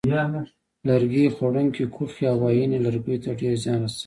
لرګي 0.87 1.25
خوړونکې 1.35 1.83
کوخۍ 1.95 2.23
او 2.31 2.37
وایینې 2.41 2.77
لرګیو 2.85 3.21
ته 3.23 3.31
ډېر 3.39 3.53
زیان 3.63 3.79
رسوي. 3.83 3.97